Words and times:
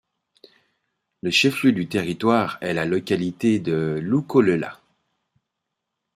Le 1.21 1.29
chef-lieu 1.29 1.73
du 1.73 1.85
territoire 1.87 2.57
est 2.61 2.73
la 2.73 2.85
localité 2.85 3.59
de 3.59 3.99
Lukolela. 4.01 4.79